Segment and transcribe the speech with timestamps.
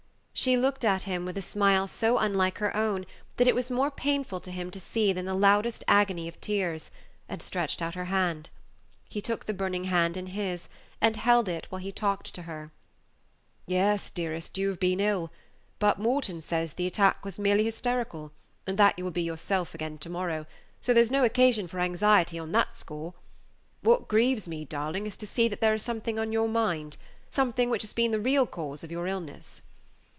[0.33, 3.05] She looked at him with a smile so unlike her own
[3.37, 6.89] that it was more painful to him to see than the loudest agony of tears,
[7.29, 8.49] and stretched out her hand.
[9.07, 10.67] He took the burning hand in his,
[10.99, 12.71] and held it while he talked to her.
[13.67, 15.31] "Yes, dearest, you have been ill;
[15.77, 18.31] but Morton says the attack was merely hysterical,
[18.65, 20.47] and that you will be yourself again to morrow,
[20.79, 23.13] so there's no occasion for anxiety on that score.
[23.81, 26.97] What grieves me, darling, is to see that there is something on your mind
[27.29, 29.61] something which has been the real cause of your illness."